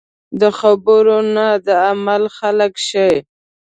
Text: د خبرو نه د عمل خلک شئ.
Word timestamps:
د 0.39 0.43
خبرو 0.59 1.17
نه 1.35 1.47
د 1.65 1.67
عمل 1.87 2.23
خلک 2.37 2.73
شئ. 2.87 3.13